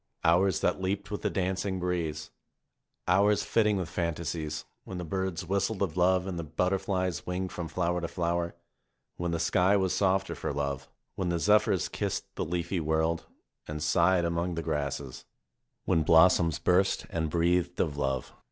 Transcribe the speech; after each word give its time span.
Hours 0.23 0.61
that 0.61 0.81
leaped 0.81 1.11
with 1.11 1.21
the 1.21 1.29
dancing 1.29 1.79
breeze. 1.79 2.31
Hours 3.07 3.43
flitting 3.43 3.77
with 3.77 3.87
fantasies, 3.87 4.65
when 4.83 4.97
the 4.97 5.03
birds 5.05 5.45
whistled 5.45 5.83
of 5.83 5.95
love 5.95 6.25
and 6.25 6.39
the 6.39 6.43
butterflies 6.43 7.27
winged 7.27 7.51
from 7.51 7.67
flower 7.67 8.01
to 8.01 8.07
flower; 8.07 8.55
when 9.17 9.29
the 9.29 9.37
sky 9.37 9.77
was 9.77 9.93
softer 9.95 10.33
for 10.33 10.51
love; 10.53 10.89
when 11.13 11.29
the 11.29 11.37
zephyrs 11.37 11.87
kissed 11.87 12.25
the 12.33 12.43
leafy 12.43 12.79
world 12.79 13.27
and 13.67 13.83
sighed 13.83 14.25
among 14.25 14.55
the 14.55 14.63
grasses; 14.63 15.25
when 15.85 16.01
bios 16.01 16.39
MARIE 16.39 16.45
23 16.45 16.45
soms 16.45 16.57
burst 16.63 17.05
and 17.11 17.29
breathed 17.29 17.79
of 17.79 17.95
love. 17.95 18.33